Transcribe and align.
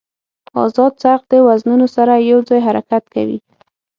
ازاد 0.63 0.93
څرخ 1.01 1.21
د 1.31 1.33
وزنونو 1.47 1.87
سره 1.95 2.13
یو 2.29 2.39
ځای 2.49 2.59
حرکت 2.67 3.03
کوي. 3.13 3.37